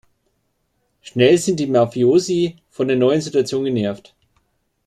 Schnell 1.01 1.37
sind 1.37 1.59
die 1.59 1.67
Mafiosi 1.67 2.57
von 2.71 2.87
der 2.87 2.97
neuen 2.97 3.21
Situation 3.21 3.65
genervt. 3.65 4.15